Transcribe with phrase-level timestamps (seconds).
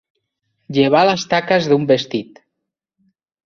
[0.77, 2.45] Llevar les taques d'un vestit.